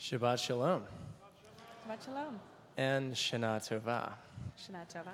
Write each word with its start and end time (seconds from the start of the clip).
Shabbat 0.00 0.38
Shalom 0.38 0.82
Shabbat 1.86 2.04
Shalom. 2.06 2.40
and 2.78 3.12
Shana 3.12 3.60
Tova. 3.60 4.12
Shana 4.58 4.90
Tova. 4.90 5.12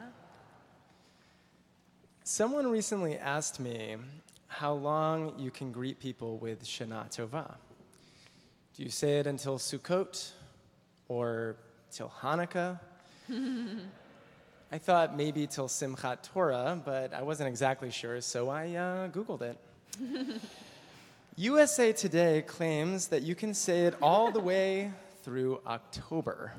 Someone 2.22 2.68
recently 2.70 3.18
asked 3.18 3.58
me 3.58 3.96
how 4.46 4.72
long 4.72 5.34
you 5.38 5.50
can 5.50 5.72
greet 5.72 5.98
people 5.98 6.38
with 6.38 6.62
Shana 6.62 7.10
Tova. 7.10 7.56
Do 8.76 8.84
you 8.84 8.90
say 8.90 9.18
it 9.18 9.26
until 9.26 9.58
Sukkot 9.58 10.30
or 11.08 11.56
till 11.90 12.12
Hanukkah? 12.20 12.78
I 14.70 14.78
thought 14.78 15.16
maybe 15.16 15.48
till 15.48 15.66
Simchat 15.66 16.22
Torah, 16.22 16.80
but 16.84 17.12
I 17.12 17.22
wasn't 17.22 17.48
exactly 17.48 17.90
sure, 17.90 18.20
so 18.20 18.50
I 18.50 18.74
uh, 18.74 19.08
Googled 19.08 19.42
it. 19.42 19.58
USA 21.38 21.92
Today 21.92 22.42
claims 22.46 23.08
that 23.08 23.20
you 23.20 23.34
can 23.34 23.52
say 23.52 23.80
it 23.80 23.94
all 24.00 24.32
the 24.32 24.40
way 24.40 24.90
through 25.22 25.60
October. 25.66 26.54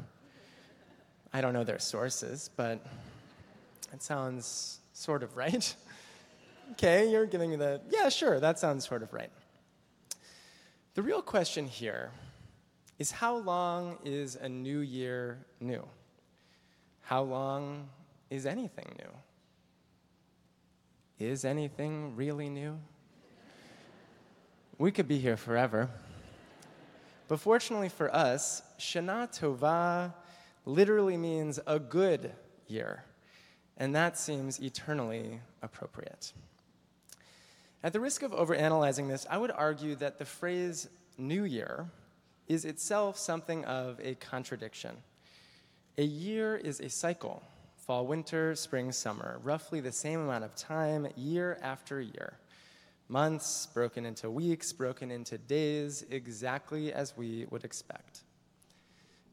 I 1.33 1.41
don't 1.41 1.53
know 1.53 1.63
their 1.63 1.79
sources, 1.79 2.51
but 2.55 2.85
it 3.91 4.03
sounds 4.03 4.77
sort 4.93 5.23
of 5.23 5.35
right. 5.35 5.75
okay, 6.73 7.09
you're 7.09 7.25
giving 7.25 7.49
me 7.49 7.55
the, 7.55 7.81
yeah, 7.89 8.07
sure, 8.09 8.39
that 8.39 8.59
sounds 8.59 8.87
sort 8.87 9.01
of 9.01 9.11
right. 9.13 9.31
The 10.93 11.01
real 11.01 11.23
question 11.23 11.65
here 11.65 12.11
is 12.99 13.09
how 13.09 13.35
long 13.35 13.97
is 14.05 14.35
a 14.35 14.47
new 14.47 14.81
year 14.81 15.39
new? 15.59 15.83
How 17.01 17.23
long 17.23 17.89
is 18.29 18.45
anything 18.45 18.95
new? 18.99 19.09
Is 21.25 21.45
anything 21.45 22.15
really 22.15 22.47
new? 22.47 22.77
We 24.79 24.91
could 24.91 25.07
be 25.07 25.17
here 25.17 25.37
forever. 25.37 25.89
But 27.27 27.39
fortunately 27.39 27.89
for 27.89 28.13
us, 28.13 28.61
Shana 28.79 29.27
Tova 29.27 30.13
literally 30.65 31.17
means 31.17 31.59
a 31.65 31.79
good 31.79 32.31
year, 32.67 33.03
and 33.77 33.95
that 33.95 34.19
seems 34.19 34.61
eternally 34.61 35.41
appropriate. 35.63 36.31
At 37.83 37.91
the 37.93 37.99
risk 37.99 38.21
of 38.21 38.31
overanalyzing 38.31 39.07
this, 39.07 39.25
I 39.29 39.37
would 39.37 39.51
argue 39.51 39.95
that 39.95 40.19
the 40.19 40.25
phrase 40.25 40.89
New 41.17 41.43
Year 41.43 41.89
is 42.47 42.63
itself 42.63 43.17
something 43.17 43.65
of 43.65 43.99
a 44.01 44.13
contradiction. 44.15 44.95
A 45.97 46.03
year 46.03 46.55
is 46.55 46.79
a 46.79 46.89
cycle 46.89 47.41
fall, 47.77 48.05
winter, 48.05 48.53
spring, 48.53 48.91
summer, 48.91 49.39
roughly 49.43 49.79
the 49.79 49.91
same 49.91 50.19
amount 50.19 50.43
of 50.43 50.53
time, 50.55 51.07
year 51.15 51.57
after 51.61 52.01
year. 52.01 52.37
Months 53.09 53.67
broken 53.73 54.05
into 54.05 54.29
weeks, 54.29 54.73
broken 54.73 55.11
into 55.11 55.37
days, 55.37 56.05
exactly 56.09 56.91
as 56.91 57.15
we 57.15 57.45
would 57.49 57.63
expect. 57.63 58.21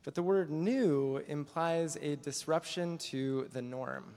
But 0.04 0.14
the 0.14 0.22
word 0.22 0.50
new 0.50 1.22
implies 1.26 1.96
a 2.00 2.16
disruption 2.16 2.98
to 2.98 3.48
the 3.52 3.62
norm, 3.62 4.14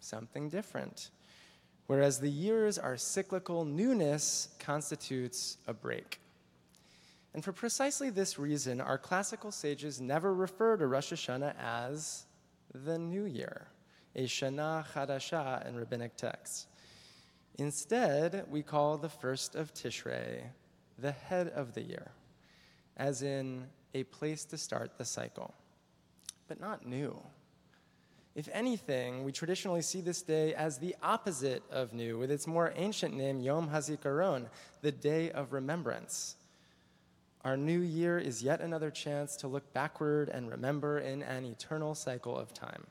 something 0.00 0.48
different. 0.48 1.10
Whereas 1.86 2.20
the 2.20 2.30
years 2.30 2.78
are 2.78 2.96
cyclical, 2.96 3.64
newness 3.64 4.48
constitutes 4.58 5.58
a 5.66 5.74
break. 5.74 6.20
And 7.34 7.44
for 7.44 7.52
precisely 7.52 8.10
this 8.10 8.38
reason, 8.38 8.80
our 8.80 8.98
classical 8.98 9.50
sages 9.50 10.00
never 10.00 10.32
refer 10.32 10.76
to 10.76 10.86
Rosh 10.86 11.12
Hashanah 11.12 11.54
as 11.60 12.24
the 12.74 12.98
new 12.98 13.24
year, 13.24 13.66
a 14.14 14.24
Shana 14.24 14.86
Chadasha 14.92 15.66
in 15.66 15.76
rabbinic 15.76 16.16
texts. 16.16 16.66
Instead, 17.58 18.46
we 18.50 18.62
call 18.62 18.96
the 18.96 19.08
first 19.08 19.54
of 19.54 19.74
Tishrei 19.74 20.42
the 20.98 21.12
head 21.12 21.48
of 21.48 21.74
the 21.74 21.82
year, 21.82 22.12
as 22.96 23.22
in 23.22 23.64
a 23.94 24.04
place 24.04 24.44
to 24.46 24.56
start 24.56 24.96
the 24.98 25.04
cycle, 25.04 25.54
but 26.48 26.60
not 26.60 26.86
new. 26.86 27.20
If 28.34 28.48
anything, 28.52 29.24
we 29.24 29.32
traditionally 29.32 29.82
see 29.82 30.00
this 30.00 30.22
day 30.22 30.54
as 30.54 30.78
the 30.78 30.96
opposite 31.02 31.62
of 31.70 31.92
new, 31.92 32.18
with 32.18 32.30
its 32.30 32.46
more 32.46 32.72
ancient 32.76 33.14
name, 33.14 33.40
Yom 33.40 33.68
HaZikaron, 33.68 34.46
the 34.80 34.92
day 34.92 35.30
of 35.30 35.52
remembrance. 35.52 36.36
Our 37.44 37.56
new 37.56 37.80
year 37.80 38.18
is 38.18 38.42
yet 38.42 38.60
another 38.60 38.90
chance 38.90 39.36
to 39.36 39.48
look 39.48 39.70
backward 39.74 40.30
and 40.30 40.48
remember 40.48 41.00
in 41.00 41.22
an 41.22 41.44
eternal 41.44 41.94
cycle 41.94 42.38
of 42.38 42.54
time. 42.54 42.86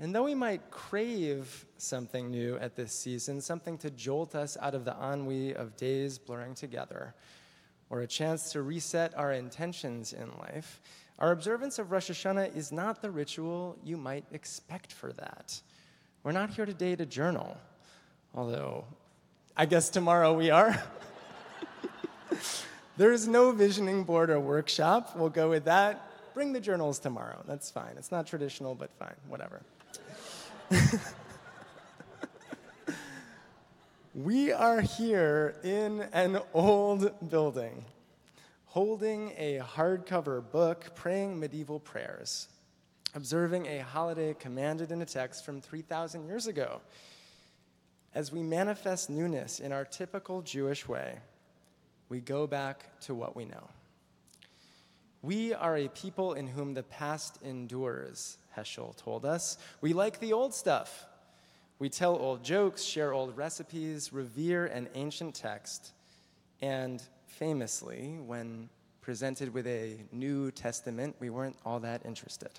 And 0.00 0.14
though 0.14 0.24
we 0.24 0.34
might 0.34 0.70
crave 0.70 1.66
something 1.78 2.30
new 2.30 2.56
at 2.56 2.74
this 2.74 2.92
season, 2.92 3.40
something 3.40 3.78
to 3.78 3.90
jolt 3.90 4.34
us 4.34 4.56
out 4.60 4.74
of 4.74 4.84
the 4.84 4.96
ennui 5.00 5.54
of 5.54 5.76
days 5.76 6.18
blurring 6.18 6.54
together, 6.54 7.14
or 7.90 8.00
a 8.00 8.06
chance 8.06 8.50
to 8.52 8.62
reset 8.62 9.16
our 9.16 9.32
intentions 9.32 10.12
in 10.12 10.28
life, 10.38 10.80
our 11.20 11.30
observance 11.30 11.78
of 11.78 11.92
Rosh 11.92 12.10
Hashanah 12.10 12.56
is 12.56 12.72
not 12.72 13.00
the 13.00 13.10
ritual 13.10 13.78
you 13.84 13.96
might 13.96 14.24
expect 14.32 14.92
for 14.92 15.12
that. 15.12 15.60
We're 16.24 16.32
not 16.32 16.50
here 16.50 16.66
today 16.66 16.96
to 16.96 17.06
journal, 17.06 17.56
although 18.34 18.84
I 19.56 19.66
guess 19.66 19.90
tomorrow 19.90 20.32
we 20.32 20.50
are. 20.50 20.82
there 22.96 23.12
is 23.12 23.28
no 23.28 23.52
visioning 23.52 24.02
board 24.02 24.30
or 24.30 24.40
workshop. 24.40 25.14
We'll 25.14 25.28
go 25.28 25.50
with 25.50 25.66
that. 25.66 26.10
Bring 26.34 26.52
the 26.52 26.60
journals 26.60 26.98
tomorrow. 26.98 27.44
That's 27.46 27.70
fine. 27.70 27.94
It's 27.96 28.10
not 28.10 28.26
traditional, 28.26 28.74
but 28.74 28.90
fine, 28.98 29.14
whatever. 29.28 29.62
we 34.14 34.52
are 34.52 34.80
here 34.80 35.56
in 35.62 36.02
an 36.12 36.38
old 36.52 37.30
building, 37.30 37.84
holding 38.66 39.32
a 39.36 39.58
hardcover 39.58 40.50
book, 40.50 40.94
praying 40.94 41.38
medieval 41.38 41.80
prayers, 41.80 42.48
observing 43.14 43.66
a 43.66 43.78
holiday 43.78 44.34
commanded 44.34 44.90
in 44.90 45.02
a 45.02 45.06
text 45.06 45.44
from 45.44 45.60
3,000 45.60 46.26
years 46.26 46.46
ago. 46.46 46.80
As 48.14 48.32
we 48.32 48.42
manifest 48.42 49.10
newness 49.10 49.60
in 49.60 49.72
our 49.72 49.84
typical 49.84 50.42
Jewish 50.42 50.88
way, 50.88 51.18
we 52.08 52.20
go 52.20 52.46
back 52.46 53.00
to 53.00 53.14
what 53.14 53.34
we 53.34 53.44
know. 53.44 53.68
We 55.24 55.54
are 55.54 55.78
a 55.78 55.88
people 55.88 56.34
in 56.34 56.46
whom 56.46 56.74
the 56.74 56.82
past 56.82 57.38
endures, 57.42 58.36
Heschel 58.54 58.94
told 58.94 59.24
us. 59.24 59.56
We 59.80 59.94
like 59.94 60.20
the 60.20 60.34
old 60.34 60.52
stuff. 60.52 61.06
We 61.78 61.88
tell 61.88 62.14
old 62.14 62.44
jokes, 62.44 62.82
share 62.82 63.14
old 63.14 63.34
recipes, 63.34 64.12
revere 64.12 64.66
an 64.66 64.86
ancient 64.94 65.34
text, 65.34 65.92
and 66.60 67.02
famously, 67.26 68.18
when 68.26 68.68
presented 69.00 69.54
with 69.54 69.66
a 69.66 69.96
New 70.12 70.50
Testament, 70.50 71.16
we 71.20 71.30
weren't 71.30 71.56
all 71.64 71.80
that 71.80 72.04
interested. 72.04 72.50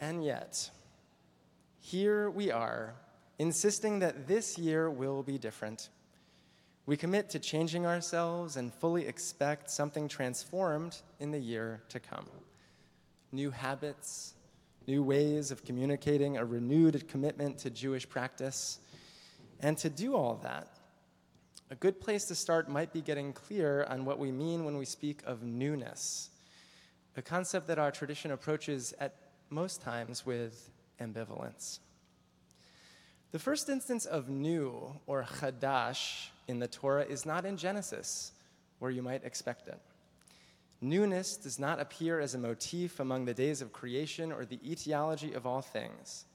And 0.00 0.24
yet, 0.24 0.70
here 1.80 2.30
we 2.30 2.50
are, 2.50 2.94
insisting 3.38 3.98
that 3.98 4.26
this 4.26 4.56
year 4.56 4.88
will 4.88 5.22
be 5.22 5.36
different. 5.36 5.90
We 6.86 6.96
commit 6.96 7.30
to 7.30 7.38
changing 7.38 7.86
ourselves 7.86 8.56
and 8.56 8.72
fully 8.72 9.06
expect 9.06 9.70
something 9.70 10.06
transformed 10.06 11.00
in 11.18 11.30
the 11.30 11.38
year 11.38 11.82
to 11.88 12.00
come 12.00 12.26
new 13.32 13.50
habits, 13.50 14.34
new 14.86 15.02
ways 15.02 15.50
of 15.50 15.64
communicating, 15.64 16.36
a 16.36 16.44
renewed 16.44 17.08
commitment 17.08 17.58
to 17.58 17.68
Jewish 17.68 18.08
practice. 18.08 18.78
And 19.60 19.76
to 19.78 19.90
do 19.90 20.14
all 20.14 20.36
that, 20.44 20.68
a 21.70 21.74
good 21.74 22.00
place 22.00 22.26
to 22.26 22.34
start 22.34 22.68
might 22.68 22.92
be 22.92 23.00
getting 23.00 23.32
clear 23.32 23.84
on 23.84 24.04
what 24.04 24.18
we 24.18 24.30
mean 24.30 24.64
when 24.64 24.76
we 24.76 24.84
speak 24.84 25.20
of 25.26 25.42
newness, 25.42 26.30
a 27.16 27.22
concept 27.22 27.66
that 27.66 27.78
our 27.78 27.90
tradition 27.90 28.30
approaches 28.30 28.94
at 29.00 29.16
most 29.50 29.80
times 29.82 30.24
with 30.24 30.70
ambivalence. 31.00 31.80
The 33.34 33.40
first 33.40 33.68
instance 33.68 34.06
of 34.06 34.28
new 34.28 34.94
or 35.08 35.24
chadash 35.24 36.28
in 36.46 36.60
the 36.60 36.68
Torah 36.68 37.04
is 37.04 37.26
not 37.26 37.44
in 37.44 37.56
Genesis, 37.56 38.30
where 38.78 38.92
you 38.92 39.02
might 39.02 39.24
expect 39.24 39.66
it. 39.66 39.80
Newness 40.80 41.36
does 41.36 41.58
not 41.58 41.80
appear 41.80 42.20
as 42.20 42.36
a 42.36 42.38
motif 42.38 43.00
among 43.00 43.24
the 43.24 43.34
days 43.34 43.60
of 43.60 43.72
creation 43.72 44.30
or 44.30 44.44
the 44.44 44.60
etiology 44.64 45.32
of 45.32 45.48
all 45.48 45.62
things. 45.62 46.26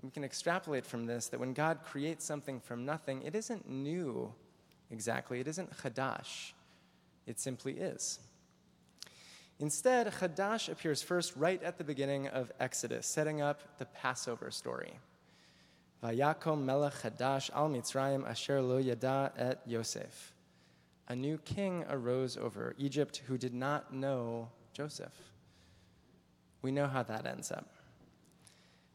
We 0.00 0.08
can 0.08 0.24
extrapolate 0.24 0.86
from 0.86 1.04
this 1.04 1.26
that 1.26 1.38
when 1.38 1.52
God 1.52 1.80
creates 1.84 2.24
something 2.24 2.60
from 2.60 2.86
nothing, 2.86 3.20
it 3.20 3.34
isn't 3.34 3.68
new 3.68 4.32
exactly, 4.90 5.38
it 5.38 5.48
isn't 5.48 5.70
chadash, 5.82 6.52
it 7.26 7.38
simply 7.38 7.74
is. 7.74 8.20
Instead, 9.58 10.10
chadash 10.14 10.72
appears 10.72 11.02
first 11.02 11.36
right 11.36 11.62
at 11.62 11.76
the 11.76 11.84
beginning 11.84 12.26
of 12.28 12.50
Exodus, 12.58 13.06
setting 13.06 13.42
up 13.42 13.76
the 13.76 13.84
Passover 13.84 14.50
story. 14.50 14.94
Vayakom 16.02 16.64
melech 16.64 17.02
hadash 17.02 17.50
al 17.54 17.68
Mitzrayim 17.68 18.28
asher 18.28 18.60
lo 18.60 18.78
yada 18.78 19.32
et 19.36 19.60
Yosef 19.66 20.34
a 21.10 21.16
new 21.16 21.38
king 21.38 21.84
arose 21.90 22.36
over 22.36 22.72
Egypt 22.78 23.22
who 23.26 23.36
did 23.36 23.52
not 23.52 23.92
know 23.92 24.48
Joseph. 24.72 25.32
We 26.62 26.70
know 26.70 26.86
how 26.86 27.02
that 27.02 27.26
ends 27.26 27.50
up. 27.50 27.68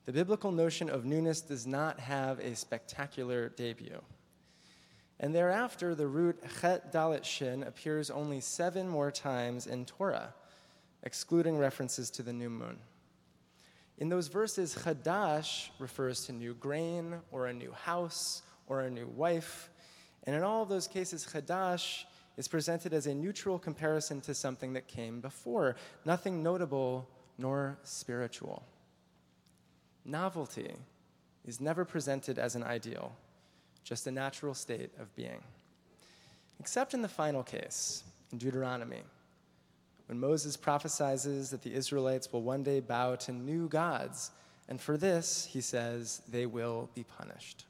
The 0.05 0.13
biblical 0.13 0.53
notion 0.53 0.89
of 0.89 1.03
newness 1.03 1.41
does 1.41 1.67
not 1.67 1.99
have 1.99 2.39
a 2.39 2.55
spectacular 2.55 3.49
debut. 3.49 4.01
And 5.19 5.35
thereafter, 5.35 5.93
the 5.93 6.07
root 6.07 6.41
chet 6.61 6.93
dalet 6.93 7.25
shin 7.25 7.63
appears 7.63 8.09
only 8.09 8.39
seven 8.39 8.87
more 8.87 9.11
times 9.11 9.67
in 9.67 9.83
Torah, 9.83 10.33
excluding 11.03 11.57
references 11.57 12.09
to 12.11 12.23
the 12.23 12.31
new 12.31 12.49
moon. 12.49 12.77
In 13.97 14.09
those 14.09 14.27
verses, 14.27 14.75
chadash 14.75 15.69
refers 15.79 16.25
to 16.25 16.33
new 16.33 16.53
grain, 16.53 17.15
or 17.31 17.47
a 17.47 17.53
new 17.53 17.71
house, 17.71 18.41
or 18.67 18.81
a 18.81 18.89
new 18.89 19.07
wife. 19.07 19.69
And 20.25 20.35
in 20.35 20.43
all 20.43 20.63
of 20.63 20.69
those 20.69 20.87
cases, 20.87 21.25
chadash 21.25 22.03
is 22.35 22.47
presented 22.47 22.93
as 22.93 23.07
a 23.07 23.13
neutral 23.13 23.57
comparison 23.57 24.19
to 24.21 24.33
something 24.33 24.73
that 24.73 24.87
came 24.87 25.21
before, 25.21 25.75
nothing 26.03 26.43
notable 26.43 27.07
nor 27.37 27.77
spiritual. 27.83 28.63
Novelty 30.03 30.73
is 31.45 31.61
never 31.61 31.85
presented 31.85 32.37
as 32.37 32.55
an 32.55 32.63
ideal, 32.63 33.15
just 33.83 34.07
a 34.07 34.11
natural 34.11 34.53
state 34.53 34.91
of 34.99 35.15
being. 35.15 35.41
Except 36.59 36.93
in 36.93 37.01
the 37.01 37.07
final 37.07 37.43
case, 37.43 38.03
in 38.31 38.37
Deuteronomy, 38.37 39.03
when 40.07 40.19
Moses 40.19 40.55
prophesies 40.55 41.49
that 41.49 41.63
the 41.63 41.73
Israelites 41.73 42.31
will 42.31 42.43
one 42.43 42.63
day 42.63 42.79
bow 42.79 43.15
to 43.15 43.31
new 43.31 43.67
gods, 43.67 44.31
and 44.67 44.79
for 44.79 44.97
this, 44.97 45.45
he 45.45 45.61
says, 45.61 46.21
they 46.27 46.45
will 46.45 46.89
be 46.95 47.03
punished. 47.03 47.65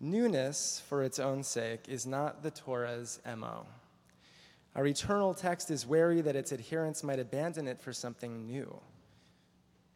Newness, 0.00 0.82
for 0.88 1.02
its 1.02 1.18
own 1.18 1.42
sake, 1.42 1.88
is 1.88 2.06
not 2.06 2.42
the 2.42 2.50
Torah's 2.50 3.20
MO. 3.36 3.66
Our 4.76 4.86
eternal 4.86 5.34
text 5.34 5.70
is 5.70 5.86
wary 5.86 6.20
that 6.20 6.36
its 6.36 6.52
adherents 6.52 7.02
might 7.02 7.18
abandon 7.18 7.66
it 7.66 7.80
for 7.80 7.92
something 7.92 8.46
new. 8.46 8.80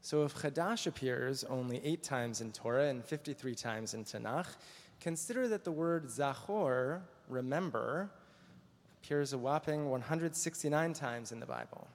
So 0.00 0.24
if 0.24 0.34
Chadash 0.34 0.88
appears 0.88 1.44
only 1.44 1.80
eight 1.84 2.02
times 2.02 2.40
in 2.40 2.50
Torah 2.50 2.88
and 2.88 3.04
53 3.04 3.54
times 3.54 3.94
in 3.94 4.04
Tanakh, 4.04 4.56
consider 5.00 5.46
that 5.48 5.62
the 5.62 5.70
word 5.70 6.06
Zachor, 6.06 7.02
remember, 7.28 8.10
appears 9.02 9.32
a 9.32 9.38
whopping 9.38 9.90
169 9.90 10.92
times 10.92 11.32
in 11.32 11.40
the 11.40 11.46
Bible, 11.46 11.88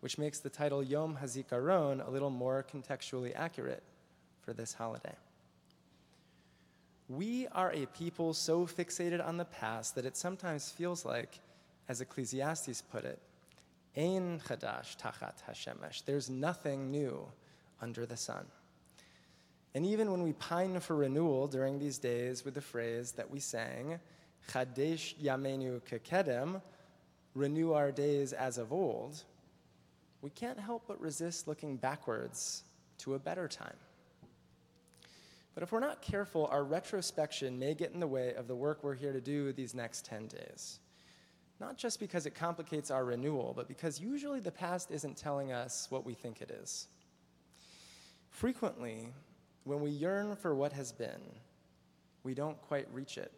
which 0.00 0.18
makes 0.18 0.40
the 0.40 0.50
title 0.50 0.82
Yom 0.82 1.16
HaZikaron 1.22 2.06
a 2.06 2.10
little 2.10 2.28
more 2.28 2.66
contextually 2.70 3.32
accurate 3.34 3.82
for 4.42 4.52
this 4.52 4.74
holiday. 4.74 5.14
We 7.08 7.48
are 7.52 7.72
a 7.72 7.86
people 7.86 8.34
so 8.34 8.66
fixated 8.66 9.26
on 9.26 9.38
the 9.38 9.46
past 9.46 9.94
that 9.94 10.04
it 10.04 10.18
sometimes 10.18 10.70
feels 10.70 11.06
like, 11.06 11.40
as 11.88 12.02
Ecclesiastes 12.02 12.82
put 12.82 13.04
it, 13.04 13.18
Ein 13.96 14.38
chadash 14.46 14.98
tachat 14.98 15.36
hashemesh. 15.48 16.04
There's 16.04 16.28
nothing 16.28 16.90
new 16.90 17.26
under 17.80 18.04
the 18.04 18.18
sun. 18.18 18.44
And 19.74 19.86
even 19.86 20.10
when 20.10 20.22
we 20.22 20.34
pine 20.34 20.78
for 20.80 20.94
renewal 20.94 21.46
during 21.46 21.78
these 21.78 21.96
days 21.96 22.44
with 22.44 22.52
the 22.52 22.60
phrase 22.60 23.12
that 23.12 23.30
we 23.30 23.40
sang, 23.40 23.98
Chadesh 24.50 25.14
Yamenu 25.22 25.80
Kekedem, 25.82 26.60
renew 27.34 27.72
our 27.72 27.92
days 27.92 28.32
as 28.32 28.58
of 28.58 28.72
old, 28.72 29.24
we 30.22 30.30
can't 30.30 30.58
help 30.58 30.84
but 30.88 31.00
resist 31.00 31.46
looking 31.46 31.76
backwards 31.76 32.64
to 32.98 33.14
a 33.14 33.18
better 33.18 33.46
time. 33.48 33.76
But 35.54 35.62
if 35.62 35.72
we're 35.72 35.80
not 35.80 36.02
careful, 36.02 36.46
our 36.46 36.64
retrospection 36.64 37.58
may 37.58 37.74
get 37.74 37.92
in 37.92 38.00
the 38.00 38.06
way 38.06 38.34
of 38.34 38.46
the 38.46 38.54
work 38.54 38.84
we're 38.84 38.94
here 38.94 39.12
to 39.12 39.20
do 39.20 39.52
these 39.52 39.74
next 39.74 40.04
10 40.04 40.28
days. 40.28 40.78
Not 41.60 41.76
just 41.76 41.98
because 41.98 42.26
it 42.26 42.34
complicates 42.34 42.90
our 42.90 43.04
renewal, 43.04 43.52
but 43.56 43.66
because 43.66 44.00
usually 44.00 44.38
the 44.38 44.52
past 44.52 44.90
isn't 44.92 45.16
telling 45.16 45.52
us 45.52 45.88
what 45.90 46.06
we 46.06 46.14
think 46.14 46.40
it 46.40 46.50
is. 46.50 46.86
Frequently, 48.30 49.08
when 49.64 49.80
we 49.80 49.90
yearn 49.90 50.36
for 50.36 50.54
what 50.54 50.72
has 50.72 50.92
been, 50.92 51.20
we 52.22 52.34
don't 52.34 52.60
quite 52.62 52.86
reach 52.92 53.18
it, 53.18 53.32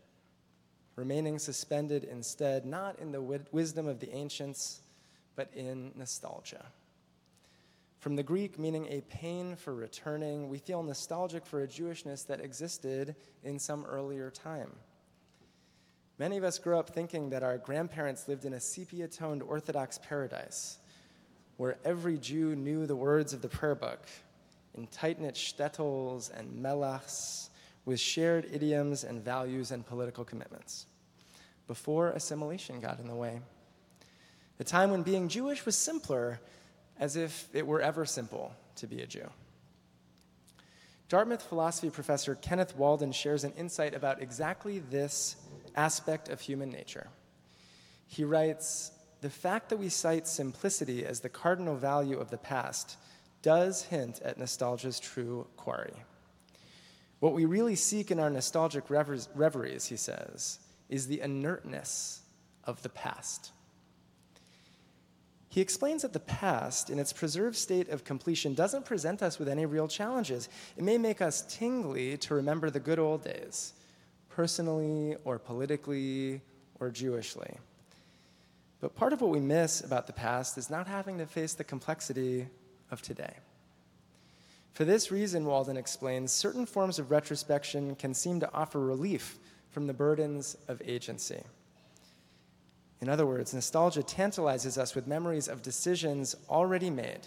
remaining 1.00 1.38
suspended 1.38 2.05
instead, 2.05 2.67
not 2.67 2.99
in 2.99 3.11
the 3.11 3.23
wisdom 3.52 3.88
of 3.88 4.00
the 4.00 4.14
ancients, 4.14 4.82
but 5.35 5.50
in 5.55 5.93
nostalgia. 5.97 6.67
From 8.00 8.17
the 8.17 8.23
Greek 8.23 8.58
meaning 8.58 8.87
a 8.91 9.00
pain 9.02 9.56
for 9.56 9.75
returning, 9.75 10.50
we 10.50 10.58
feel 10.58 10.82
nostalgic 10.82 11.47
for 11.47 11.62
a 11.62 11.67
Jewishness 11.67 12.26
that 12.26 12.41
existed 12.41 13.17
in 13.43 13.58
some 13.58 13.87
earlier 13.87 14.31
time. 14.31 14.70
Many 16.19 16.37
of 16.37 16.44
us 16.44 16.58
grew 16.58 16.79
up 16.79 16.91
thinking 16.91 17.31
that 17.31 17.43
our 17.43 17.56
grandparents 17.56 18.29
lived 18.29 18.44
in 18.44 18.52
a 18.52 18.61
sepia 18.61 19.08
toned 19.08 19.43
Orthodox 19.43 19.99
paradise 20.06 20.76
where 21.56 21.79
every 21.82 22.19
Jew 22.19 22.55
knew 22.55 22.87
the 22.87 22.97
words 22.97 23.32
of 23.32 23.41
the 23.41 23.49
prayer 23.49 23.75
book 23.75 24.06
in 24.75 24.87
tight 24.87 25.19
knit 25.19 25.35
shtetls 25.35 26.31
and 26.38 26.62
mellahs 26.62 27.49
with 27.87 27.99
shared 27.99 28.47
idioms 28.52 29.05
and 29.05 29.25
values 29.25 29.70
and 29.70 29.87
political 29.87 30.25
commitments 30.25 30.85
before 31.70 32.11
assimilation 32.11 32.81
got 32.81 32.99
in 32.99 33.06
the 33.06 33.14
way. 33.14 33.40
The 34.58 34.64
time 34.64 34.90
when 34.90 35.05
being 35.05 35.28
Jewish 35.28 35.64
was 35.64 35.76
simpler 35.76 36.40
as 36.99 37.14
if 37.14 37.49
it 37.52 37.64
were 37.64 37.81
ever 37.81 38.05
simple 38.05 38.52
to 38.75 38.88
be 38.88 39.02
a 39.02 39.06
Jew. 39.06 39.31
Dartmouth 41.08 41.43
philosophy 41.43 41.88
professor 41.88 42.34
Kenneth 42.34 42.75
Walden 42.76 43.12
shares 43.12 43.44
an 43.44 43.52
insight 43.56 43.94
about 43.94 44.20
exactly 44.20 44.81
this 44.81 45.37
aspect 45.76 46.28
of 46.28 46.40
human 46.40 46.70
nature. 46.70 47.06
He 48.08 48.25
writes 48.25 48.90
The 49.20 49.31
fact 49.31 49.69
that 49.69 49.78
we 49.78 49.90
cite 49.90 50.26
simplicity 50.26 51.06
as 51.06 51.20
the 51.20 51.28
cardinal 51.28 51.76
value 51.76 52.19
of 52.19 52.31
the 52.31 52.37
past 52.37 52.96
does 53.43 53.84
hint 53.84 54.20
at 54.23 54.38
nostalgia's 54.38 54.99
true 54.99 55.46
quarry. 55.56 55.94
What 57.20 57.32
we 57.32 57.44
really 57.44 57.76
seek 57.76 58.11
in 58.11 58.19
our 58.19 58.28
nostalgic 58.28 58.90
reveries, 58.90 59.87
he 59.87 59.96
says, 59.96 60.58
is 60.90 61.06
the 61.06 61.20
inertness 61.20 62.20
of 62.64 62.82
the 62.82 62.90
past. 62.90 63.52
He 65.48 65.60
explains 65.60 66.02
that 66.02 66.12
the 66.12 66.20
past, 66.20 66.90
in 66.90 66.98
its 66.98 67.12
preserved 67.12 67.56
state 67.56 67.88
of 67.88 68.04
completion, 68.04 68.54
doesn't 68.54 68.84
present 68.84 69.22
us 69.22 69.38
with 69.38 69.48
any 69.48 69.66
real 69.66 69.88
challenges. 69.88 70.48
It 70.76 70.84
may 70.84 70.98
make 70.98 71.22
us 71.22 71.42
tingly 71.48 72.16
to 72.19 72.34
remember 72.34 72.70
the 72.70 72.78
good 72.78 72.98
old 72.98 73.25
days, 73.25 73.72
personally 74.28 75.16
or 75.25 75.38
politically 75.38 76.40
or 76.78 76.90
Jewishly. 76.90 77.56
But 78.81 78.94
part 78.94 79.12
of 79.12 79.20
what 79.20 79.31
we 79.31 79.40
miss 79.40 79.81
about 79.81 80.06
the 80.06 80.12
past 80.12 80.56
is 80.56 80.70
not 80.70 80.87
having 80.87 81.19
to 81.19 81.26
face 81.26 81.54
the 81.54 81.64
complexity 81.64 82.46
of 82.90 83.02
today. 83.02 83.34
For 84.72 84.84
this 84.84 85.10
reason, 85.10 85.44
Walden 85.44 85.76
explains, 85.76 86.31
certain 86.32 86.64
forms 86.64 86.98
of 86.98 87.10
retrospection 87.10 87.96
can 87.96 88.14
seem 88.14 88.38
to 88.40 88.54
offer 88.54 88.78
relief 88.78 89.37
from 89.70 89.87
the 89.87 89.94
burdens 89.94 90.56
of 90.69 90.82
agency. 90.84 91.43
In 93.00 93.09
other 93.09 93.25
words, 93.25 93.54
nostalgia 93.54 94.02
tantalizes 94.02 94.76
us 94.76 94.94
with 94.94 95.06
memories 95.06 95.49
of 95.49 95.62
decisions 95.62 96.37
already 96.49 96.90
made. 96.90 97.21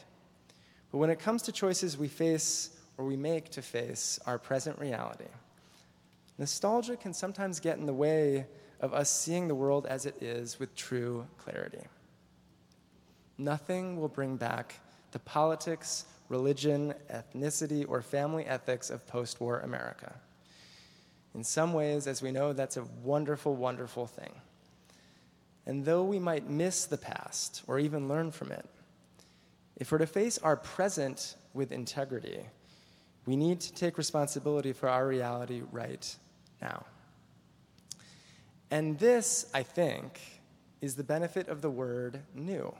But 0.91 0.99
when 0.99 1.09
it 1.09 1.19
comes 1.19 1.41
to 1.43 1.51
choices 1.51 1.97
we 1.97 2.07
face 2.07 2.77
or 2.97 3.05
we 3.05 3.17
make 3.17 3.49
to 3.51 3.61
face 3.61 4.19
our 4.27 4.37
present 4.37 4.77
reality, 4.77 5.29
nostalgia 6.37 6.95
can 6.95 7.13
sometimes 7.13 7.59
get 7.59 7.79
in 7.79 7.87
the 7.87 7.93
way 7.93 8.45
of 8.79 8.93
us 8.93 9.09
seeing 9.09 9.47
the 9.47 9.55
world 9.55 9.87
as 9.87 10.05
it 10.05 10.21
is 10.21 10.59
with 10.59 10.75
true 10.75 11.25
clarity. 11.37 11.81
Nothing 13.37 13.99
will 13.99 14.09
bring 14.09 14.35
back 14.35 14.75
the 15.11 15.19
politics, 15.19 16.05
religion, 16.29 16.93
ethnicity, 17.11 17.85
or 17.87 18.01
family 18.01 18.45
ethics 18.45 18.89
of 18.89 19.07
post 19.07 19.41
war 19.41 19.61
America. 19.61 20.13
In 21.35 21.43
some 21.43 21.73
ways, 21.73 22.07
as 22.07 22.21
we 22.21 22.31
know, 22.31 22.53
that's 22.53 22.77
a 22.77 22.83
wonderful, 23.03 23.55
wonderful 23.55 24.05
thing. 24.05 24.31
And 25.65 25.85
though 25.85 26.03
we 26.03 26.19
might 26.19 26.49
miss 26.49 26.85
the 26.85 26.97
past 26.97 27.63
or 27.67 27.79
even 27.79 28.07
learn 28.07 28.31
from 28.31 28.51
it, 28.51 28.65
if 29.77 29.91
we're 29.91 29.97
to 29.99 30.05
face 30.05 30.37
our 30.37 30.55
present 30.55 31.35
with 31.53 31.71
integrity, 31.71 32.41
we 33.25 33.35
need 33.35 33.59
to 33.61 33.73
take 33.73 33.97
responsibility 33.97 34.73
for 34.73 34.89
our 34.89 35.07
reality 35.07 35.61
right 35.71 36.15
now. 36.61 36.85
And 38.69 38.99
this, 38.99 39.49
I 39.53 39.63
think, 39.63 40.19
is 40.81 40.95
the 40.95 41.03
benefit 41.03 41.47
of 41.47 41.61
the 41.61 41.69
word 41.69 42.19
new. 42.35 42.73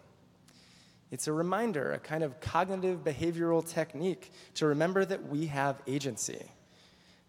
It's 1.12 1.28
a 1.28 1.34
reminder, 1.34 1.92
a 1.94 2.00
kind 2.00 2.24
of 2.24 2.40
cognitive 2.40 3.04
behavioral 3.04 3.68
technique 3.68 4.32
to 4.56 4.66
remember 4.66 5.06
that 5.06 5.28
we 5.28 5.46
have 5.46 5.82
agency. 5.88 6.44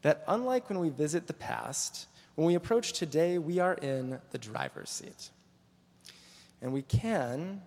That 0.04 0.22
unlike 0.28 0.68
when 0.68 0.80
we 0.80 0.90
visit 0.90 1.26
the 1.26 1.32
past, 1.32 2.08
when 2.34 2.46
we 2.46 2.54
approach 2.54 2.92
today, 2.92 3.38
we 3.38 3.58
are 3.58 3.72
in 3.72 4.20
the 4.32 4.38
driver's 4.38 4.90
seat. 4.90 5.30
And 6.60 6.74
we 6.74 6.82
can, 6.82 7.62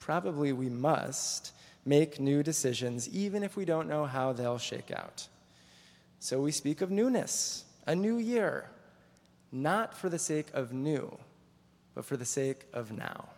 probably 0.00 0.52
we 0.52 0.68
must, 0.68 1.52
make 1.84 2.18
new 2.18 2.42
decisions, 2.42 3.08
even 3.08 3.44
if 3.44 3.56
we 3.56 3.64
don't 3.64 3.88
know 3.88 4.06
how 4.06 4.32
they'll 4.32 4.58
shake 4.58 4.90
out. 4.90 5.28
So 6.18 6.40
we 6.40 6.50
speak 6.50 6.80
of 6.80 6.90
newness, 6.90 7.64
a 7.86 7.94
new 7.94 8.16
year, 8.16 8.70
not 9.52 9.96
for 9.96 10.08
the 10.08 10.18
sake 10.18 10.48
of 10.52 10.72
new, 10.72 11.16
but 11.94 12.04
for 12.04 12.16
the 12.16 12.24
sake 12.24 12.66
of 12.72 12.90
now. 12.90 13.28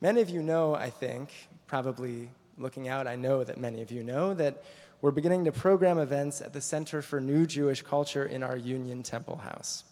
Many 0.00 0.20
of 0.20 0.30
you 0.30 0.40
know, 0.40 0.76
I 0.76 0.88
think, 0.88 1.30
probably 1.66 2.30
looking 2.60 2.88
out, 2.88 3.06
I 3.06 3.16
know 3.16 3.42
that 3.42 3.58
many 3.58 3.80
of 3.82 3.90
you 3.90 4.02
know 4.02 4.34
that 4.34 4.62
we're 5.00 5.10
beginning 5.10 5.46
to 5.46 5.52
program 5.52 5.98
events 5.98 6.42
at 6.42 6.52
the 6.52 6.60
Center 6.60 7.00
for 7.00 7.20
New 7.20 7.46
Jewish 7.46 7.80
Culture 7.80 8.24
in 8.24 8.42
our 8.42 8.56
Union 8.56 9.02
Temple 9.02 9.36
House. 9.36 9.84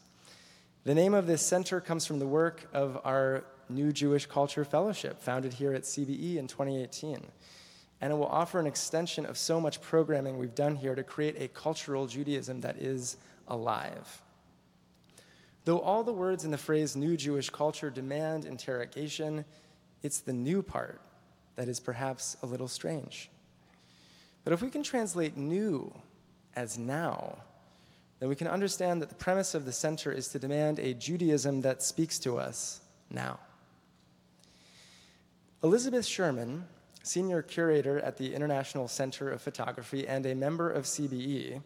The 0.85 0.95
name 0.95 1.15
of 1.15 1.27
this 1.27 1.45
center 1.45 1.81
comes 1.81 2.05
from 2.05 2.19
the 2.19 2.27
work 2.27 2.69
of 2.75 3.01
our 3.05 3.45
New 3.71 3.93
Jewish 3.93 4.27
Culture 4.27 4.65
Fellowship, 4.65 5.19
founded 5.21 5.55
here 5.55 5.73
at 5.73 5.83
CBE 5.83 6.37
in 6.37 6.47
2018. 6.47 7.27
And 8.01 8.13
it 8.13 8.17
will 8.17 8.27
offer 8.27 8.61
an 8.61 8.67
extension 8.67 9.25
of 9.25 9.39
so 9.39 9.61
much 9.61 9.81
programming 9.81 10.39
we've 10.39 10.55
done 10.55 10.77
here 10.77 10.95
to 10.95 11.03
create 11.03 11.41
a 11.41 11.49
cultural 11.49 12.07
Judaism 12.07 12.61
that 12.61 12.77
is 12.77 13.17
alive. 13.49 14.23
Though 15.65 15.81
all 15.81 16.05
the 16.05 16.13
words 16.13 16.45
in 16.45 16.51
the 16.51 16.59
phrase 16.59 16.97
new 16.97 17.17
Jewish 17.17 17.51
culture 17.51 17.91
demand 17.91 18.45
interrogation, 18.45 19.45
it's 20.03 20.21
the 20.21 20.33
new 20.33 20.63
part 20.63 21.01
that 21.59 21.69
is 21.69 21.81
perhaps 21.81 22.37
a 22.45 22.47
little 22.47 22.69
strange. 22.69 23.31
But 24.45 24.53
if 24.53 24.63
we 24.63 24.71
can 24.71 24.85
translate 24.85 25.37
new 25.37 25.93
as 26.55 26.79
now, 26.79 27.39
then 28.21 28.29
we 28.29 28.37
can 28.37 28.47
understand 28.47 29.03
that 29.03 29.09
the 29.09 29.17
premise 29.17 29.57
of 29.57 29.65
the 29.65 29.73
center 29.73 30.13
is 30.13 30.29
to 30.29 30.39
demand 30.39 30.79
a 30.79 30.95
Judaism 30.95 31.61
that 31.63 31.83
speaks 31.83 32.21
to 32.21 32.39
us 32.39 32.81
now. 33.11 33.41
Elizabeth 35.65 36.07
Sherman, 36.07 36.65
senior 37.03 37.43
curator 37.43 37.99
at 37.99 38.17
the 38.17 38.33
International 38.33 38.87
Center 38.87 39.29
of 39.29 39.43
Photography 39.43 40.07
and 40.07 40.25
a 40.27 40.37
member 40.37 40.71
of 40.71 40.85
CBE, 40.85 41.61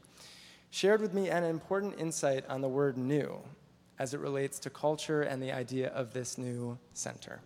shared 0.71 1.03
with 1.03 1.13
me 1.13 1.29
an 1.29 1.45
important 1.45 2.01
insight 2.01 2.49
on 2.49 2.63
the 2.63 2.69
word 2.69 2.97
new 2.97 3.43
as 3.99 4.15
it 4.15 4.21
relates 4.21 4.59
to 4.61 4.71
culture 4.71 5.21
and 5.21 5.43
the 5.43 5.53
idea 5.53 5.91
of 5.91 6.15
this 6.15 6.39
new 6.39 6.79
center. 6.95 7.43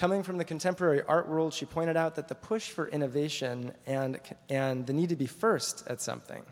Coming 0.00 0.22
from 0.22 0.38
the 0.38 0.46
contemporary 0.46 1.02
art 1.06 1.28
world, 1.28 1.52
she 1.52 1.66
pointed 1.66 1.94
out 1.94 2.14
that 2.14 2.26
the 2.26 2.34
push 2.34 2.70
for 2.70 2.88
innovation 2.88 3.74
and, 3.86 4.18
and 4.48 4.86
the 4.86 4.94
need 4.94 5.10
to 5.10 5.14
be 5.14 5.26
first 5.26 5.84
at 5.88 6.00
something 6.00 6.42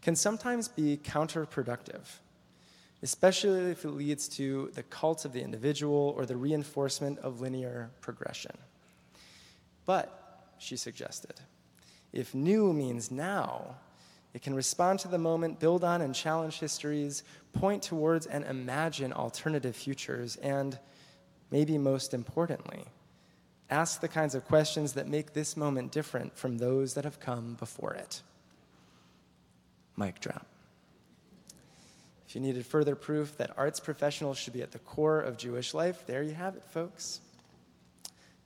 can 0.00 0.14
sometimes 0.14 0.68
be 0.68 0.96
counterproductive, 0.96 2.02
especially 3.02 3.72
if 3.72 3.84
it 3.84 3.90
leads 3.90 4.28
to 4.28 4.70
the 4.74 4.84
cult 4.84 5.24
of 5.24 5.32
the 5.32 5.42
individual 5.42 6.14
or 6.16 6.24
the 6.24 6.36
reinforcement 6.36 7.18
of 7.18 7.40
linear 7.40 7.90
progression. 8.00 8.56
But, 9.84 10.54
she 10.58 10.76
suggested, 10.76 11.40
if 12.12 12.32
new 12.32 12.72
means 12.72 13.10
now, 13.10 13.74
it 14.34 14.42
can 14.42 14.54
respond 14.54 15.00
to 15.00 15.08
the 15.08 15.18
moment, 15.18 15.58
build 15.58 15.82
on 15.82 16.00
and 16.00 16.14
challenge 16.14 16.60
histories, 16.60 17.24
point 17.54 17.82
towards 17.82 18.26
and 18.26 18.44
imagine 18.44 19.12
alternative 19.12 19.74
futures, 19.74 20.36
and 20.36 20.78
maybe 21.52 21.78
most 21.78 22.14
importantly, 22.14 22.82
ask 23.70 24.00
the 24.00 24.08
kinds 24.08 24.34
of 24.34 24.44
questions 24.46 24.94
that 24.94 25.06
make 25.06 25.34
this 25.34 25.56
moment 25.56 25.92
different 25.92 26.36
from 26.36 26.58
those 26.58 26.94
that 26.94 27.04
have 27.04 27.20
come 27.20 27.54
before 27.60 27.92
it. 27.94 28.22
Mic 29.96 30.18
drop. 30.18 30.46
If 32.26 32.34
you 32.34 32.40
needed 32.40 32.64
further 32.64 32.96
proof 32.96 33.36
that 33.36 33.52
arts 33.58 33.78
professionals 33.78 34.38
should 34.38 34.54
be 34.54 34.62
at 34.62 34.72
the 34.72 34.78
core 34.78 35.20
of 35.20 35.36
Jewish 35.36 35.74
life, 35.74 36.04
there 36.06 36.22
you 36.22 36.32
have 36.32 36.56
it, 36.56 36.64
folks. 36.64 37.20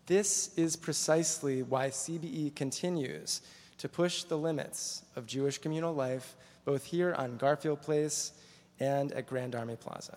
This 0.06 0.56
is 0.58 0.74
precisely 0.74 1.62
why 1.62 1.88
CBE 1.90 2.56
continues 2.56 3.42
to 3.78 3.88
push 3.88 4.24
the 4.24 4.38
limits 4.38 5.02
of 5.14 5.26
Jewish 5.26 5.58
communal 5.58 5.94
life, 5.94 6.34
both 6.64 6.84
here 6.84 7.14
on 7.14 7.36
Garfield 7.36 7.80
Place 7.82 8.32
and 8.80 9.12
at 9.12 9.28
Grand 9.28 9.54
Army 9.54 9.76
Plaza. 9.76 10.16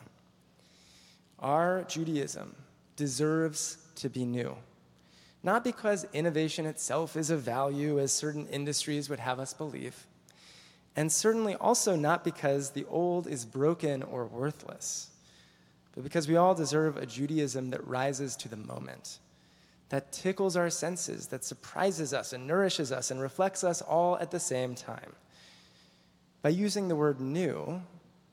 Our 1.39 1.83
Judaism 1.83 2.55
deserves 2.99 3.77
to 3.95 4.09
be 4.09 4.25
new. 4.25 4.57
Not 5.41 5.63
because 5.63 6.05
innovation 6.11 6.65
itself 6.65 7.15
is 7.15 7.29
of 7.29 7.39
value, 7.39 7.97
as 7.97 8.11
certain 8.11 8.45
industries 8.47 9.09
would 9.09 9.21
have 9.21 9.39
us 9.39 9.53
believe, 9.53 10.05
and 10.97 11.09
certainly 11.09 11.55
also 11.55 11.95
not 11.95 12.25
because 12.25 12.71
the 12.71 12.85
old 12.89 13.25
is 13.25 13.45
broken 13.45 14.03
or 14.03 14.25
worthless, 14.25 15.11
but 15.95 16.03
because 16.03 16.27
we 16.27 16.35
all 16.35 16.53
deserve 16.53 16.97
a 16.97 17.05
Judaism 17.05 17.69
that 17.69 17.87
rises 17.87 18.35
to 18.35 18.49
the 18.49 18.57
moment, 18.57 19.19
that 19.87 20.11
tickles 20.11 20.57
our 20.57 20.69
senses, 20.69 21.27
that 21.27 21.45
surprises 21.45 22.13
us 22.13 22.33
and 22.33 22.45
nourishes 22.45 22.91
us 22.91 23.11
and 23.11 23.21
reflects 23.21 23.63
us 23.63 23.81
all 23.81 24.17
at 24.17 24.31
the 24.31 24.41
same 24.41 24.75
time. 24.75 25.13
By 26.41 26.49
using 26.49 26.89
the 26.89 26.97
word 26.97 27.21
new, 27.21 27.81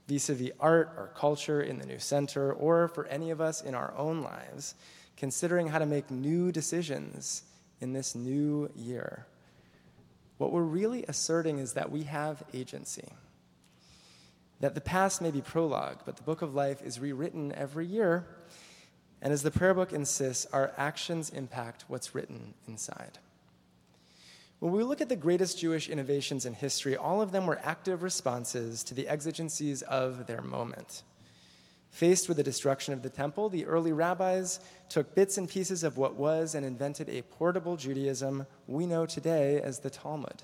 vis 0.07 0.29
a 0.29 0.35
vis 0.35 0.53
art 0.61 0.93
or 0.97 1.11
culture 1.15 1.63
in 1.63 1.79
the 1.79 1.87
new 1.87 1.99
center, 1.99 2.53
or 2.53 2.89
for 2.89 3.07
any 3.07 3.31
of 3.31 3.41
us 3.41 3.63
in 3.63 3.75
our 3.75 3.95
own 3.97 4.23
lives, 4.23 4.75
considering 5.17 5.69
how 5.69 5.79
to 5.79 5.87
make 5.87 6.11
new 6.11 6.53
decisions 6.53 7.43
in 7.81 7.93
this 7.93 8.15
new 8.15 8.71
year. 8.75 9.27
What 10.39 10.53
we're 10.53 10.63
really 10.63 11.05
asserting 11.09 11.59
is 11.59 11.73
that 11.73 11.91
we 11.91 12.05
have 12.05 12.43
agency. 12.53 13.09
That 14.61 14.75
the 14.75 14.81
past 14.81 15.21
may 15.21 15.31
be 15.31 15.41
prologue, 15.41 16.01
but 16.05 16.17
the 16.17 16.23
book 16.23 16.43
of 16.43 16.55
life 16.55 16.83
is 16.83 17.01
rewritten 17.01 17.53
every 17.53 17.87
year. 17.87 18.27
And 19.21 19.33
as 19.33 19.43
the 19.43 19.51
prayer 19.51 19.75
book 19.75 19.93
insists, 19.93 20.47
our 20.53 20.73
actions 20.77 21.31
impact 21.31 21.85
what's 21.89 22.15
written 22.15 22.55
inside. 22.69 23.19
When 24.59 24.73
we 24.73 24.83
look 24.83 25.03
at 25.03 25.11
the 25.11 25.17
greatest 25.17 25.59
Jewish 25.59 25.89
innovations 25.89 26.47
in 26.47 26.55
history, 26.55 26.97
all 26.97 27.21
of 27.21 27.31
them 27.31 27.47
were 27.47 27.61
active 27.63 28.03
responses 28.03 28.83
to 28.85 28.95
the 28.95 29.07
exigencies 29.07 29.83
of 29.83 30.27
their 30.27 30.41
moment. 30.41 31.03
Faced 31.91 32.29
with 32.29 32.39
the 32.39 32.43
destruction 32.43 32.95
of 32.95 33.03
the 33.03 33.11
temple, 33.11 33.49
the 33.49 33.67
early 33.67 33.93
rabbis 33.93 34.61
took 34.89 35.15
bits 35.15 35.37
and 35.37 35.49
pieces 35.49 35.83
of 35.83 35.99
what 35.99 36.15
was 36.15 36.55
and 36.55 36.65
invented 36.65 37.09
a 37.09 37.23
portable 37.23 37.77
Judaism 37.77 38.47
we 38.67 38.87
know 38.87 39.05
today 39.07 39.61
as 39.61 39.79
the 39.79 39.91
Talmud. 39.91 40.43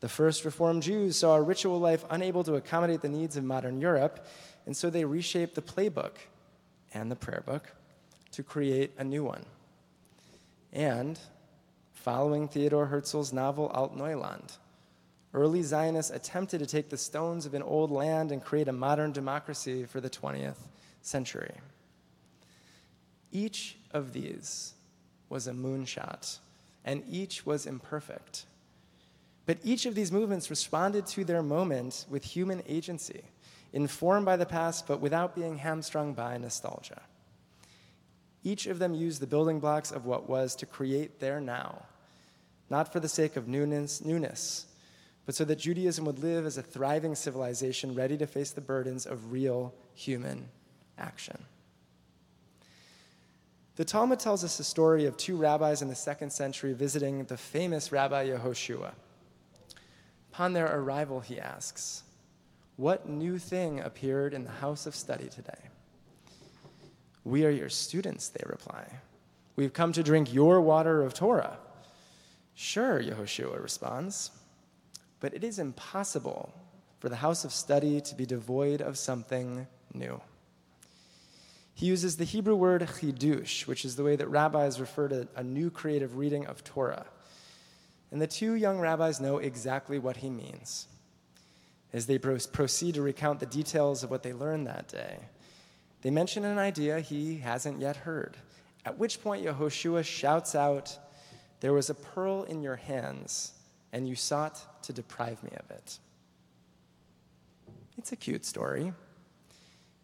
The 0.00 0.08
first 0.08 0.44
Reformed 0.44 0.82
Jews 0.82 1.16
saw 1.16 1.36
a 1.36 1.42
ritual 1.42 1.80
life 1.80 2.04
unable 2.10 2.44
to 2.44 2.54
accommodate 2.54 3.02
the 3.02 3.08
needs 3.08 3.36
of 3.36 3.44
modern 3.44 3.80
Europe, 3.80 4.26
and 4.66 4.76
so 4.76 4.90
they 4.90 5.04
reshaped 5.04 5.54
the 5.54 5.62
playbook 5.62 6.12
and 6.94 7.10
the 7.10 7.16
prayer 7.16 7.42
book 7.44 7.72
to 8.32 8.42
create 8.42 8.92
a 8.98 9.04
new 9.04 9.24
one. 9.24 9.44
And 10.72 11.18
Following 12.08 12.48
Theodore 12.48 12.86
Herzl's 12.86 13.34
novel 13.34 13.68
Altneuland, 13.74 14.56
early 15.34 15.60
Zionists 15.60 16.10
attempted 16.10 16.58
to 16.60 16.64
take 16.64 16.88
the 16.88 16.96
stones 16.96 17.44
of 17.44 17.52
an 17.52 17.60
old 17.62 17.90
land 17.90 18.32
and 18.32 18.42
create 18.42 18.66
a 18.66 18.72
modern 18.72 19.12
democracy 19.12 19.84
for 19.84 20.00
the 20.00 20.08
20th 20.08 20.56
century. 21.02 21.52
Each 23.30 23.76
of 23.90 24.14
these 24.14 24.72
was 25.28 25.48
a 25.48 25.52
moonshot, 25.52 26.38
and 26.82 27.02
each 27.10 27.44
was 27.44 27.66
imperfect. 27.66 28.46
But 29.44 29.58
each 29.62 29.84
of 29.84 29.94
these 29.94 30.10
movements 30.10 30.48
responded 30.48 31.06
to 31.08 31.24
their 31.26 31.42
moment 31.42 32.06
with 32.08 32.24
human 32.24 32.62
agency, 32.66 33.20
informed 33.74 34.24
by 34.24 34.38
the 34.38 34.46
past, 34.46 34.86
but 34.86 35.02
without 35.02 35.34
being 35.34 35.58
hamstrung 35.58 36.14
by 36.14 36.38
nostalgia. 36.38 37.02
Each 38.42 38.66
of 38.66 38.78
them 38.78 38.94
used 38.94 39.20
the 39.20 39.26
building 39.26 39.60
blocks 39.60 39.92
of 39.92 40.06
what 40.06 40.26
was 40.26 40.56
to 40.56 40.64
create 40.64 41.20
their 41.20 41.38
now 41.38 41.84
not 42.70 42.92
for 42.92 43.00
the 43.00 43.08
sake 43.08 43.36
of 43.36 43.48
newness, 43.48 44.04
newness, 44.04 44.66
but 45.26 45.34
so 45.34 45.44
that 45.44 45.58
Judaism 45.58 46.04
would 46.04 46.18
live 46.20 46.46
as 46.46 46.56
a 46.56 46.62
thriving 46.62 47.14
civilization 47.14 47.94
ready 47.94 48.16
to 48.16 48.26
face 48.26 48.50
the 48.50 48.60
burdens 48.60 49.06
of 49.06 49.32
real 49.32 49.74
human 49.94 50.48
action. 50.98 51.38
The 53.76 53.84
Talmud 53.84 54.18
tells 54.18 54.42
us 54.42 54.56
the 54.56 54.64
story 54.64 55.04
of 55.04 55.16
two 55.16 55.36
rabbis 55.36 55.82
in 55.82 55.88
the 55.88 55.94
second 55.94 56.30
century 56.30 56.72
visiting 56.72 57.24
the 57.24 57.36
famous 57.36 57.92
Rabbi 57.92 58.28
Yehoshua. 58.28 58.92
Upon 60.32 60.52
their 60.52 60.66
arrival, 60.66 61.20
he 61.20 61.38
asks, 61.38 62.02
What 62.76 63.08
new 63.08 63.38
thing 63.38 63.80
appeared 63.80 64.34
in 64.34 64.44
the 64.44 64.50
house 64.50 64.86
of 64.86 64.96
study 64.96 65.28
today? 65.28 65.68
We 67.22 67.44
are 67.44 67.50
your 67.50 67.68
students, 67.68 68.30
they 68.30 68.42
reply. 68.46 68.84
We've 69.54 69.72
come 69.72 69.92
to 69.92 70.02
drink 70.02 70.32
your 70.32 70.60
water 70.60 71.02
of 71.02 71.14
Torah. 71.14 71.58
Sure, 72.60 73.00
Yehoshua 73.00 73.62
responds, 73.62 74.32
but 75.20 75.32
it 75.32 75.44
is 75.44 75.60
impossible 75.60 76.52
for 76.98 77.08
the 77.08 77.14
house 77.14 77.44
of 77.44 77.52
study 77.52 78.00
to 78.00 78.16
be 78.16 78.26
devoid 78.26 78.82
of 78.82 78.98
something 78.98 79.68
new. 79.94 80.20
He 81.72 81.86
uses 81.86 82.16
the 82.16 82.24
Hebrew 82.24 82.56
word 82.56 82.82
chidush, 82.82 83.68
which 83.68 83.84
is 83.84 83.94
the 83.94 84.02
way 84.02 84.16
that 84.16 84.26
rabbis 84.26 84.80
refer 84.80 85.06
to 85.06 85.28
a 85.36 85.44
new 85.44 85.70
creative 85.70 86.16
reading 86.16 86.46
of 86.46 86.64
Torah. 86.64 87.06
And 88.10 88.20
the 88.20 88.26
two 88.26 88.54
young 88.54 88.80
rabbis 88.80 89.20
know 89.20 89.38
exactly 89.38 90.00
what 90.00 90.16
he 90.16 90.28
means. 90.28 90.88
As 91.92 92.06
they 92.06 92.18
proceed 92.18 92.96
to 92.96 93.02
recount 93.02 93.38
the 93.38 93.46
details 93.46 94.02
of 94.02 94.10
what 94.10 94.24
they 94.24 94.32
learned 94.32 94.66
that 94.66 94.88
day, 94.88 95.20
they 96.02 96.10
mention 96.10 96.44
an 96.44 96.58
idea 96.58 96.98
he 96.98 97.38
hasn't 97.38 97.80
yet 97.80 97.98
heard, 97.98 98.36
at 98.84 98.98
which 98.98 99.22
point 99.22 99.44
Yehoshua 99.44 100.04
shouts 100.04 100.56
out, 100.56 100.98
there 101.60 101.72
was 101.72 101.90
a 101.90 101.94
pearl 101.94 102.44
in 102.44 102.62
your 102.62 102.76
hands, 102.76 103.52
and 103.92 104.08
you 104.08 104.14
sought 104.14 104.82
to 104.84 104.92
deprive 104.92 105.42
me 105.42 105.50
of 105.56 105.70
it. 105.70 105.98
It's 107.96 108.12
a 108.12 108.16
cute 108.16 108.44
story. 108.44 108.92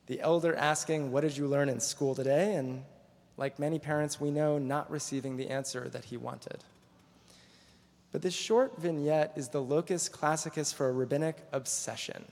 The 0.07 0.21
elder 0.21 0.55
asking, 0.55 1.13
What 1.13 1.23
did 1.23 1.37
you 1.37 1.47
learn 1.47 1.69
in 1.69 1.81
school 1.81 2.15
today? 2.15 2.57
And 2.57 2.83
like 3.37 3.59
many 3.59 3.79
parents 3.79 4.21
we 4.21 4.31
know, 4.31 4.59
not 4.59 4.91
receiving 4.91 5.37
the 5.37 5.49
answer 5.49 5.89
that 5.89 6.05
he 6.05 6.17
wanted. 6.17 6.63
But 8.13 8.23
this 8.23 8.35
short 8.35 8.79
vignette 8.79 9.33
is 9.37 9.49
the 9.49 9.63
locus 9.63 10.09
classicus 10.09 10.73
for 10.73 10.89
a 10.89 10.93
rabbinic 10.93 11.37
obsession, 11.53 12.25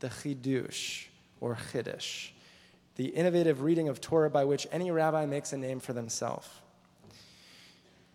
the 0.00 0.08
chidush, 0.08 1.06
or 1.40 1.56
chiddush, 1.72 2.30
the 2.96 3.06
innovative 3.06 3.62
reading 3.62 3.88
of 3.88 4.00
Torah 4.00 4.28
by 4.28 4.44
which 4.44 4.66
any 4.70 4.90
rabbi 4.90 5.24
makes 5.24 5.52
a 5.52 5.56
name 5.56 5.80
for 5.80 5.92
themselves. 5.94 6.48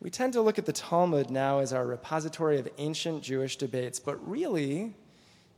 We 0.04 0.10
tend 0.10 0.34
to 0.34 0.42
look 0.42 0.60
at 0.60 0.66
the 0.66 0.74
Talmud 0.74 1.30
now 1.30 1.60
as 1.60 1.72
our 1.72 1.88
repository 1.88 2.60
of 2.60 2.68
ancient 2.78 3.24
Jewish 3.24 3.56
debates, 3.56 4.00
but 4.02 4.20
really, 4.30 4.96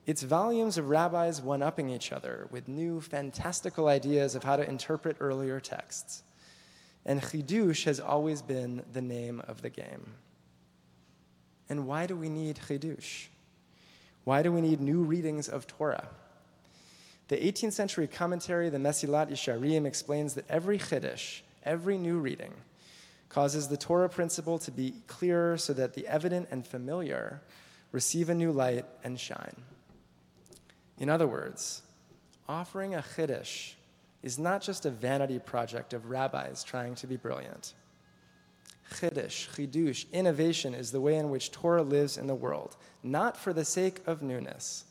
it's 0.06 0.22
volumes 0.22 0.78
of 0.78 0.88
rabbis 0.88 1.42
one 1.42 1.64
upping 1.64 1.90
each 1.90 2.12
other 2.12 2.48
with 2.52 2.68
new 2.68 3.02
fantastical 3.02 3.88
ideas 3.88 4.36
of 4.36 4.44
how 4.44 4.56
to 4.56 4.70
interpret 4.70 5.18
earlier 5.20 5.60
texts. 5.60 6.22
And 7.08 7.24
chidush 7.24 7.86
has 7.86 8.00
always 8.00 8.44
been 8.44 8.84
the 8.94 9.02
name 9.02 9.42
of 9.48 9.64
the 9.64 9.72
game. 9.72 10.14
And 11.68 11.88
why 11.88 12.06
do 12.06 12.16
we 12.16 12.30
need 12.30 12.60
chidush? 12.68 13.26
Why 14.26 14.44
do 14.44 14.52
we 14.52 14.62
need 14.62 14.80
new 14.80 15.02
readings 15.02 15.50
of 15.50 15.66
Torah? 15.66 16.08
The 17.30 17.38
18th 17.38 17.74
century 17.74 18.06
commentary, 18.06 18.70
the 18.70 18.78
Mesilat 18.78 19.32
Yesharim, 19.32 19.88
explains 19.88 20.36
that 20.36 20.46
every 20.48 20.78
chiddush, 20.78 21.42
every 21.64 21.98
new 21.98 22.20
reading, 22.20 22.54
causes 23.30 23.68
the 23.68 23.78
Torah 23.78 24.10
principle 24.10 24.60
to 24.60 24.72
be 24.72 24.94
clearer 25.08 25.58
so 25.58 25.74
that 25.74 25.94
the 25.94 26.08
evident 26.08 26.48
and 26.52 26.66
familiar 26.66 27.42
receive 27.92 28.30
a 28.30 28.36
new 28.36 28.52
light 28.52 28.86
and 29.04 29.20
shine. 29.20 29.56
In 31.00 31.10
other 31.10 31.28
words, 31.28 31.82
offering 32.48 32.96
a 32.96 33.04
chiddush 33.16 33.74
is 34.24 34.40
not 34.40 34.62
just 34.62 34.86
a 34.86 34.90
vanity 34.90 35.40
project 35.40 35.94
of 35.94 36.10
rabbis 36.10 36.64
trying 36.64 36.96
to 36.96 37.08
be 37.08 37.16
brilliant. 37.16 37.74
Chiddush, 38.94 39.50
chidush, 39.50 40.12
innovation 40.12 40.74
is 40.74 40.92
the 40.92 41.02
way 41.02 41.16
in 41.16 41.30
which 41.30 41.52
Torah 41.52 41.84
lives 41.84 42.18
in 42.18 42.28
the 42.28 42.36
world, 42.36 42.76
not 43.04 43.36
for 43.36 43.52
the 43.52 43.66
sake 43.66 44.02
of 44.06 44.22
newness, 44.22 44.86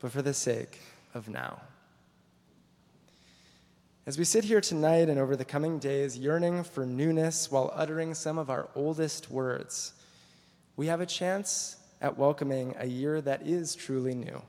but 0.00 0.12
for 0.12 0.22
the 0.22 0.34
sake 0.34 0.80
of 1.12 1.28
now. 1.28 1.60
As 4.06 4.18
we 4.18 4.24
sit 4.24 4.44
here 4.44 4.60
tonight 4.60 5.08
and 5.08 5.18
over 5.18 5.34
the 5.34 5.46
coming 5.46 5.78
days, 5.78 6.18
yearning 6.18 6.62
for 6.62 6.84
newness 6.84 7.50
while 7.50 7.72
uttering 7.74 8.12
some 8.12 8.36
of 8.36 8.50
our 8.50 8.68
oldest 8.74 9.30
words, 9.30 9.94
we 10.76 10.88
have 10.88 11.00
a 11.00 11.06
chance 11.06 11.78
at 12.02 12.18
welcoming 12.18 12.74
a 12.78 12.84
year 12.86 13.22
that 13.22 13.46
is 13.46 13.74
truly 13.74 14.14
new. 14.14 14.42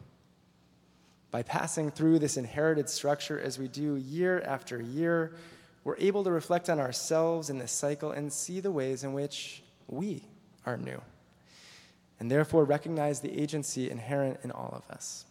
By 1.31 1.41
passing 1.41 1.89
through 1.89 2.19
this 2.19 2.35
inherited 2.35 2.89
structure 2.89 3.39
as 3.39 3.57
we 3.57 3.69
do 3.69 3.95
year 3.95 4.41
after 4.41 4.81
year, 4.81 5.38
we're 5.85 5.95
able 6.00 6.25
to 6.25 6.31
reflect 6.31 6.69
on 6.69 6.81
ourselves 6.81 7.50
in 7.50 7.57
this 7.57 7.71
cycle 7.71 8.12
and 8.12 8.33
see 8.33 8.59
the 8.59 8.71
ways 8.71 9.05
in 9.05 9.13
which 9.13 9.63
we 9.88 10.25
are 10.65 10.75
new, 10.75 11.01
and 12.19 12.29
therefore 12.29 12.65
recognize 12.65 13.21
the 13.21 13.41
agency 13.41 13.89
inherent 13.89 14.38
in 14.43 14.51
all 14.51 14.74
of 14.74 14.93
us. 14.93 15.24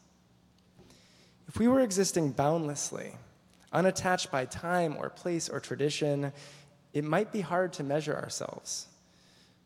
If 1.46 1.58
we 1.58 1.68
were 1.68 1.80
existing 1.80 2.30
boundlessly, 2.30 3.16
unattached 3.74 4.30
by 4.30 4.46
time 4.46 4.96
or 4.98 5.10
place 5.10 5.48
or 5.48 5.60
tradition, 5.60 6.32
it 6.92 7.04
might 7.04 7.32
be 7.32 7.40
hard 7.40 7.72
to 7.74 7.82
measure 7.82 8.16
ourselves. 8.16 8.86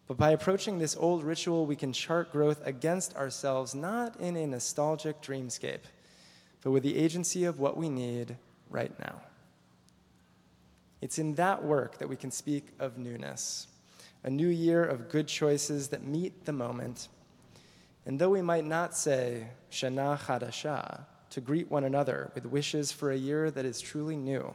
But 0.09 0.17
by 0.17 0.31
approaching 0.31 0.79
this 0.79 0.97
old 0.97 1.23
ritual, 1.23 1.67
we 1.67 1.77
can 1.77 1.93
chart 1.93 2.33
growth 2.33 2.67
against 2.67 3.15
ourselves, 3.15 3.75
not 3.75 4.19
in 4.19 4.37
a 4.37 4.47
nostalgic 4.47 5.21
dreamscape, 5.21 5.83
but 6.63 6.71
with 6.71 6.83
the 6.83 6.97
agency 6.97 7.45
of 7.45 7.61
what 7.61 7.77
we 7.77 7.91
need 7.91 8.37
right 8.71 8.99
now. 8.99 9.21
It's 11.03 11.19
in 11.19 11.35
that 11.35 11.63
work 11.63 11.99
that 11.99 12.09
we 12.09 12.17
can 12.17 12.31
speak 12.31 12.69
of 12.81 12.97
newness, 12.97 13.69
a 14.25 14.31
new 14.31 14.49
year 14.49 14.83
of 14.83 15.11
good 15.11 15.29
choices 15.29 15.89
that 15.89 16.05
meet 16.05 16.47
the 16.47 16.53
moment. 16.53 17.09
And 18.07 18.19
though 18.19 18.31
we 18.31 18.43
might 18.43 18.65
not 18.65 18.97
say 18.97 19.49
Shana 19.71 20.19
Chadashah, 20.19 21.05
to 21.31 21.41
greet 21.41 21.71
one 21.71 21.85
another 21.85 22.31
with 22.35 22.47
wishes 22.47 22.93
for 22.93 23.11
a 23.11 23.17
year 23.17 23.51
that 23.51 23.65
is 23.65 23.81
truly 23.81 24.17
new. 24.17 24.55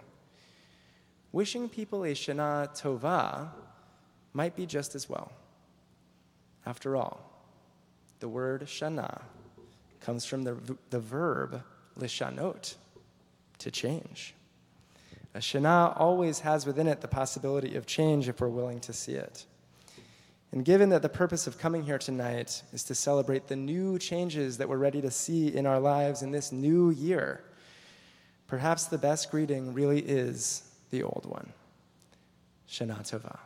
Wishing 1.32 1.69
people 1.69 2.04
a 2.04 2.13
Shana 2.13 2.69
Tova 2.80 3.50
might 4.34 4.56
be 4.56 4.65
just 4.65 4.95
as 4.95 5.10
well. 5.10 5.32
After 6.65 6.95
all, 6.95 7.30
the 8.19 8.30
word 8.30 8.62
Shana 8.63 9.21
comes 10.00 10.26
from 10.26 10.43
the, 10.43 10.58
the 10.89 11.00
verb 11.00 11.63
lishanot, 12.00 12.76
to 13.60 13.71
change. 13.71 14.34
A 15.34 15.39
Shana 15.39 16.00
always 16.00 16.39
has 16.39 16.65
within 16.65 16.88
it 16.88 17.02
the 17.02 17.08
possibility 17.08 17.76
of 17.76 17.86
change 17.86 18.28
if 18.28 18.41
we're 18.41 18.50
willing 18.50 18.80
to 18.82 18.93
see 18.93 19.13
it. 19.13 19.45
And 20.54 20.63
given 20.63 20.89
that 20.89 21.02
the 21.02 21.10
purpose 21.10 21.48
of 21.48 21.58
coming 21.58 21.82
here 21.82 21.98
tonight 21.98 22.62
is 22.72 22.84
to 22.84 22.94
celebrate 22.94 23.48
the 23.48 23.56
new 23.56 23.98
changes 23.98 24.60
that 24.60 24.70
we're 24.70 24.78
ready 24.78 25.02
to 25.02 25.10
see 25.10 25.48
in 25.48 25.66
our 25.66 25.80
lives 25.80 26.22
in 26.22 26.30
this 26.30 26.52
new 26.52 26.92
year, 26.92 27.44
perhaps 28.46 28.86
the 28.86 29.00
best 29.00 29.32
greeting 29.32 29.74
really 29.74 30.00
is 30.02 30.62
the 30.92 31.02
old 31.02 31.26
one 31.26 31.52
Shana 32.70 33.00
Tova. 33.00 33.39